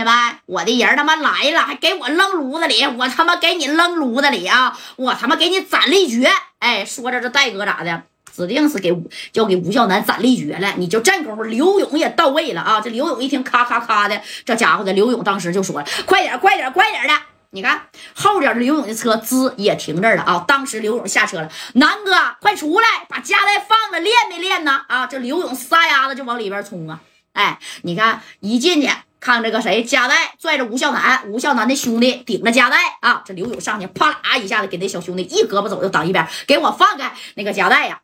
[0.00, 0.14] 兄弟们，
[0.46, 4.76] 我的人他妈来了，还给我扔炉子里，我他妈给你扔炉子里啊！
[4.96, 6.30] 我他妈给你斩立决！
[6.58, 8.02] 哎，说着这戴哥咋的？
[8.34, 8.96] 指定是给
[9.32, 10.72] 交给吴孝南斩立决了。
[10.78, 12.80] 你就这功夫，刘勇也到位了啊！
[12.80, 17.14] 这刘勇一听，咔咔咔的，这家伙的刘勇当时就说了：“快点，快点，快点的！”
[17.52, 17.82] 你看
[18.14, 20.44] 后边刘勇的车滋也停这儿了啊！
[20.46, 24.80] 当时刘勇下车了，南哥快出来，把夹带放了，练没练呢？
[24.88, 25.06] 啊！
[25.06, 27.00] 这刘勇撒丫子就往里边冲啊！
[27.32, 28.88] 哎，你看一进去。
[29.20, 33.22] 看这个谁，加代拽着吴孝南，吴孝南的兄弟顶着加代啊！
[33.24, 37.14] 这刘勇上去，啪啦一下子给那小兄弟一胳膊肘就挡一边，给我放开！
[37.34, 38.00] 那个加代呀，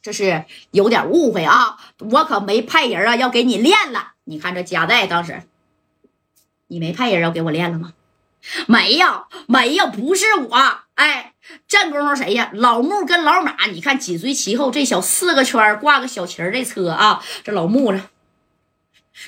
[0.00, 1.76] 这是有点误会啊！
[1.98, 4.12] 我可没派人啊，要给你练了。
[4.24, 5.42] 你看这加代当时，
[6.68, 7.92] 你没派人要给我练了吗？
[8.66, 10.78] 没有，没有，不是我。
[10.94, 11.34] 哎，
[11.68, 12.50] 这功夫谁呀？
[12.54, 18.10] 老穆跟老马，你看紧随其后，这小四个圈挂个小旗儿的车啊，这老穆了。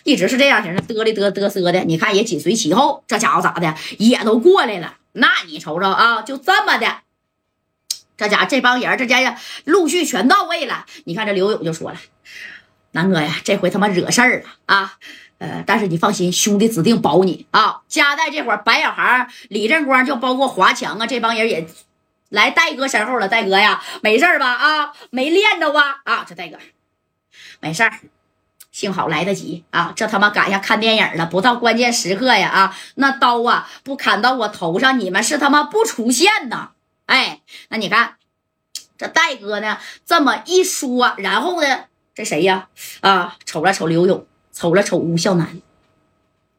[0.04, 3.04] 一直是这样型的，嘚哩嘚嘚瑟的，你看也紧随其后。
[3.06, 4.96] 这家伙咋的，也都过来了。
[5.12, 6.98] 那你瞅瞅啊，就这么的，
[8.16, 10.86] 这家这帮人，这家呀陆续全到位了。
[11.04, 11.98] 你看这刘勇就说了
[12.92, 14.98] ：“南哥呀，这回他妈惹事儿了啊！
[15.38, 21.66] 呃，但是你放心，兄弟指定保你啊。”加代这会儿，白小航、李正光，就包括华强啊，这帮人也
[22.30, 23.28] 来戴哥身后了。
[23.28, 24.52] 戴哥呀，没事吧？
[24.52, 26.00] 啊，没练着吧？
[26.04, 26.58] 啊，这戴哥
[27.60, 28.00] 没事儿。
[28.76, 29.94] 幸好来得及啊！
[29.96, 32.76] 这他妈赶上看电影了，不到关键时刻呀啊！
[32.96, 36.72] 那刀啊不砍到我头上，你们是他妈不出现呐！
[37.06, 38.16] 哎，那你看
[38.98, 42.68] 这戴哥呢，这么一说，然后呢，这谁呀？
[43.00, 45.62] 啊，瞅了瞅刘勇，瞅了瞅吴孝南，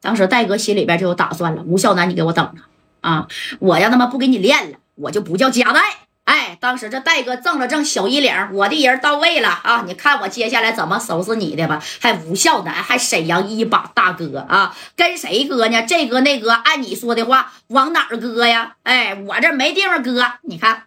[0.02, 1.62] 当时戴哥心里边就有打算了。
[1.68, 2.62] 吴孝南，你给我等着
[3.02, 3.28] 啊！
[3.60, 6.07] 我要他妈不给你练了，我就不叫加代。
[6.28, 9.86] 哎，当时这戴哥正了正小衣领，我的人到位了啊！
[9.88, 11.82] 你看我接下来怎么收拾你的吧？
[12.02, 15.82] 还吴孝南，还沈阳一把大哥啊，跟谁哥呢？
[15.84, 18.76] 这哥那哥，按你说的话，往哪儿搁呀？
[18.84, 20.22] 哎，我这没地方搁。
[20.42, 20.84] 你看，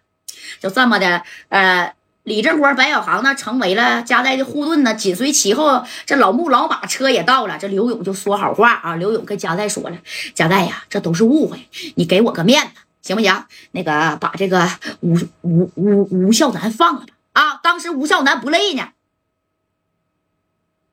[0.61, 8.95] 就这么的，呃，李正国、白小航呢，成为了加代的护盾呢，紧随其后，这老木老马车也到了，这刘勇就说好话啊。
[8.95, 9.97] 刘勇跟加代说了
[10.35, 13.45] ：“加代呀，这都是误会，你给我个面子。”行不行？
[13.71, 14.67] 那个把这个
[15.01, 17.13] 吴吴吴吴孝南放了吧！
[17.33, 18.89] 啊，当时吴孝南不累呢。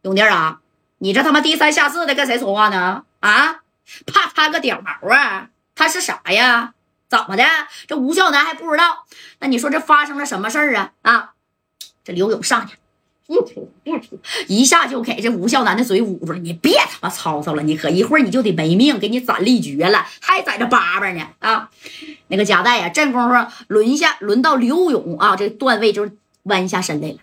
[0.02, 0.60] 兄弟啊，
[0.98, 3.04] 你这他妈低三下四的跟谁说话呢？
[3.20, 3.60] 啊，
[4.06, 5.50] 怕他个屌毛啊！
[5.74, 6.74] 他是啥呀？
[7.08, 7.44] 怎么的？
[7.86, 9.04] 这吴孝南还不知道？
[9.40, 10.92] 那你说这发生了什么事儿啊？
[11.02, 11.34] 啊，
[12.04, 12.76] 这刘勇上去。
[13.28, 14.18] 别出别出，
[14.48, 16.38] 一下就给这吴孝南的嘴捂住了。
[16.38, 21.68] 你别他妈吵吵了，你可一会儿你就得没命，给你斩立决了，还在这叭叭呢啊！
[22.28, 23.34] 那个贾代呀，这功夫
[23.66, 27.18] 轮下轮到刘勇啊，这段位就是弯下身来了。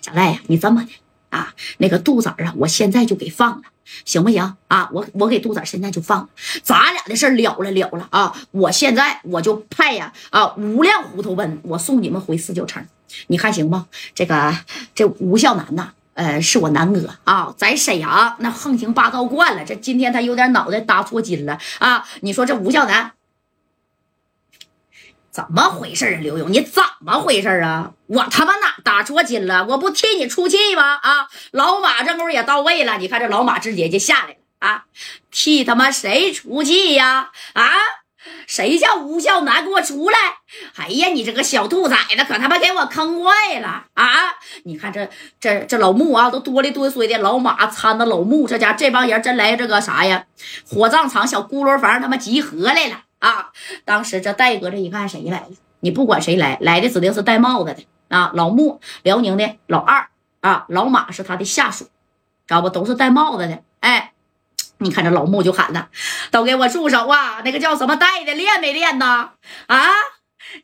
[0.00, 0.90] 贾代呀，你这么的
[1.30, 3.62] 啊，那个杜子啊，我现在就给放了，
[4.04, 4.90] 行不行啊？
[4.92, 6.28] 我我给杜子现在就放，
[6.64, 8.36] 咱俩的事了了了了啊！
[8.50, 12.84] 我现在我就派呀啊五辆虎头奔，我送你们回四九城。
[13.28, 13.88] 你看行吗？
[14.14, 14.56] 这个
[14.94, 22.06] 这吴孝南呐，呃，是我南哥啊，在沈阳那横行霸道惯了，这今天他有点脑袋搭错筋了啊！
[22.20, 23.12] 你说这吴孝南
[25.30, 26.18] 怎么回事啊？
[26.20, 27.92] 刘勇，你怎么回事啊？
[28.06, 29.66] 我他妈哪搭错筋了？
[29.66, 30.94] 我不替你出气吗？
[30.94, 31.28] 啊！
[31.50, 34.84] 老马这功夫也到位了，你看这老马直接就下来了啊！
[35.30, 37.30] 替他妈谁出气呀？
[37.52, 37.64] 啊！
[38.56, 40.18] 谁叫吴孝南给我出来？
[40.76, 44.32] 哎呀，你这个小兔崽子，可他妈给我坑坏了啊！
[44.64, 45.06] 你看这
[45.38, 47.18] 这这老穆啊，都哆里哆嗦的。
[47.18, 50.24] 老马搀着老穆，这家这帮人真来这个啥呀？
[50.66, 53.50] 火葬场小咕噜房他妈集合来了啊！
[53.84, 55.48] 当时这戴哥这一看谁来了？
[55.80, 58.30] 你不管谁来，来的指定是戴帽子的啊！
[58.32, 60.08] 老穆，辽宁的老二
[60.40, 62.70] 啊，老马是他的下属，知道不？
[62.70, 64.14] 都是戴帽子的，哎。
[64.78, 65.88] 你看这老木就喊了
[66.30, 67.40] ：“都给我住手啊！
[67.44, 69.30] 那个叫什么戴的练没练呢？
[69.68, 69.88] 啊，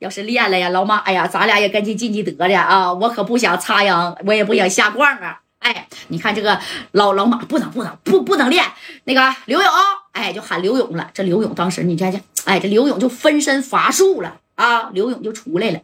[0.01, 2.93] 要是练了呀，老马，哎呀，咱俩也跟进晋级得了啊！
[2.93, 5.41] 我可不想插秧，我也不想下逛啊！
[5.61, 8.71] 哎，你看这个老老马不能不能不不能练
[9.05, 9.71] 那个刘勇，
[10.13, 11.11] 哎，就喊刘勇了。
[11.15, 14.91] 这刘勇当时你看见，哎，这刘勇就分身乏术了啊！
[14.93, 15.81] 刘勇就出来了，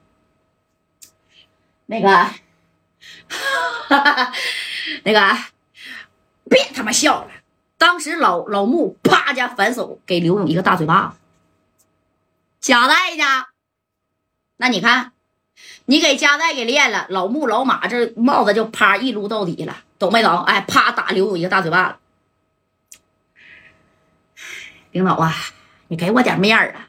[1.87, 2.27] 那个，
[5.05, 5.39] 那个，
[6.51, 7.31] 别他妈笑了。”
[7.79, 11.17] 当时老老穆啪家反手给刘勇一个大嘴巴子，
[12.61, 13.49] 夹带家，
[14.57, 15.13] 那你看，
[15.87, 20.43] 你给夹带给练了，老穆老马这帽子就啪一撸到底了，懂没懂？
[20.43, 21.99] 哎，啪打刘勇一个大嘴巴子。
[24.91, 25.33] 领导啊，
[25.87, 26.89] 你给我点面儿啊，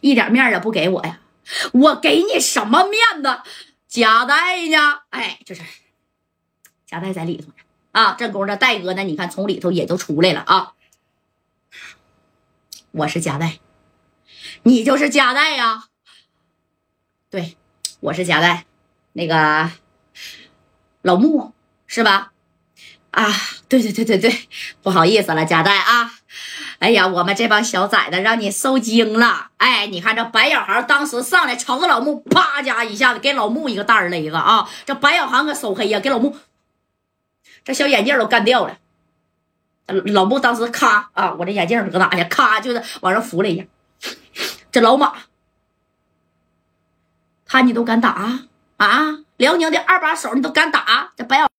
[0.00, 1.20] 一点面儿也不给我呀，
[1.72, 3.42] 我给你什么面子？
[3.86, 5.02] 夹带呢？
[5.10, 5.62] 哎，就是
[6.84, 7.54] 夹带在里头呢。
[7.96, 9.02] 啊，这功夫戴哥呢？
[9.04, 10.74] 你看从里头也就出来了啊。
[12.90, 13.58] 我是夹带，
[14.64, 15.84] 你就是夹带呀？
[17.30, 17.56] 对，
[18.00, 18.66] 我是夹带，
[19.14, 19.70] 那个
[21.00, 21.54] 老穆
[21.86, 22.32] 是吧？
[23.12, 23.32] 啊，
[23.66, 24.46] 对对对对对，
[24.82, 26.12] 不好意思了，夹带啊。
[26.80, 29.52] 哎呀，我们这帮小崽子让你受惊了。
[29.56, 34.68] 哎，你看这白小航当时上来朝着老穆，啪家一下子给老穆一个大耳雷子啊！
[34.84, 36.36] 这白小航可手黑呀，给老穆
[37.66, 38.78] 这小眼镜都干掉了。
[39.88, 42.22] 老穆当时咔啊，我这眼镜搁哪去？
[42.24, 43.64] 咔就是往上扶了一下。
[44.70, 45.12] 这老马，
[47.44, 48.10] 他你都敢打
[48.76, 49.18] 啊？
[49.36, 51.12] 辽宁的二把手你都敢打？
[51.16, 51.45] 这白小。